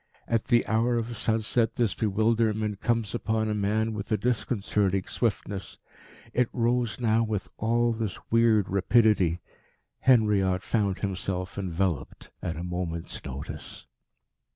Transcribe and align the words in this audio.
At 0.27 0.45
the 0.45 0.65
hour 0.65 0.97
of 0.97 1.15
sunset 1.15 1.75
this 1.75 1.93
bewilderment 1.93 2.81
comes 2.81 3.13
upon 3.13 3.47
a 3.51 3.53
man 3.53 3.93
with 3.93 4.11
a 4.11 4.17
disconcerting 4.17 5.03
swiftness. 5.05 5.77
It 6.33 6.49
rose 6.51 6.99
now 6.99 7.21
with 7.21 7.49
all 7.57 7.93
this 7.93 8.17
weird 8.31 8.67
rapidity. 8.67 9.41
Henriot 9.99 10.63
found 10.63 10.97
himself 11.01 11.55
enveloped 11.55 12.31
at 12.41 12.57
a 12.57 12.63
moment's 12.63 13.23
notice. 13.23 13.85